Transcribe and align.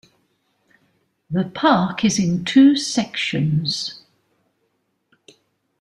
The 1.29 1.51
park 1.53 2.03
is 2.03 2.17
in 2.17 2.43
two 2.43 2.75
sections. 2.75 4.01